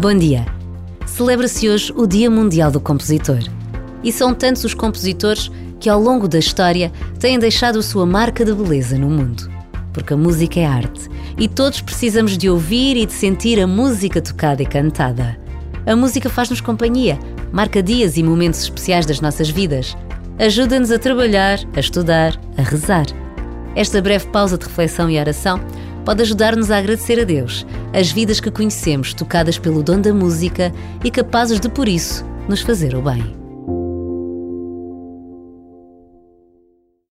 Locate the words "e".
4.04-4.12, 11.36-11.48, 12.96-13.06, 14.62-14.66, 18.16-18.22, 25.10-25.18, 31.04-31.10